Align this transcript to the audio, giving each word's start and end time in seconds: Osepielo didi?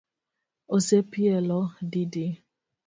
Osepielo 0.75 1.59
didi? 1.91 2.25